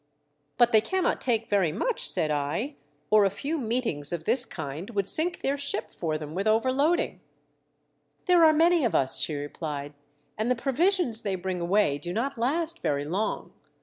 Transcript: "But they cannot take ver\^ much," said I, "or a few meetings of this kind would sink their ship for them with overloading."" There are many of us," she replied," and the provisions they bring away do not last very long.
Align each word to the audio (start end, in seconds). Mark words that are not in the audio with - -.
"But 0.57 0.71
they 0.71 0.81
cannot 0.81 1.21
take 1.21 1.47
ver\^ 1.47 1.71
much," 1.71 2.09
said 2.09 2.31
I, 2.31 2.75
"or 3.11 3.23
a 3.23 3.29
few 3.29 3.59
meetings 3.59 4.11
of 4.11 4.23
this 4.23 4.45
kind 4.45 4.89
would 4.89 5.07
sink 5.07 5.43
their 5.43 5.57
ship 5.57 5.91
for 5.91 6.17
them 6.17 6.33
with 6.33 6.47
overloading."" 6.47 7.21
There 8.25 8.43
are 8.43 8.51
many 8.51 8.83
of 8.83 8.95
us," 8.95 9.19
she 9.19 9.35
replied," 9.35 9.93
and 10.39 10.49
the 10.49 10.55
provisions 10.55 11.21
they 11.21 11.35
bring 11.35 11.61
away 11.61 11.99
do 11.99 12.13
not 12.13 12.39
last 12.39 12.81
very 12.81 13.05
long. 13.05 13.53